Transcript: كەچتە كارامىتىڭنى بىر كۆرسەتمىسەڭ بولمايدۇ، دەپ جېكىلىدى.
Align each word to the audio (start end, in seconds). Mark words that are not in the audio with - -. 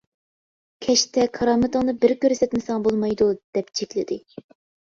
كەچتە 0.85 1.25
كارامىتىڭنى 1.35 1.95
بىر 2.05 2.13
كۆرسەتمىسەڭ 2.25 2.87
بولمايدۇ، 2.89 3.29
دەپ 3.59 3.73
جېكىلىدى. 3.81 4.23